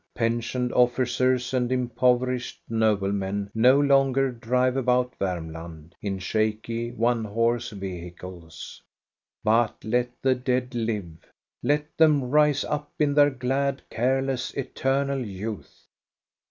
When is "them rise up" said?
11.97-12.91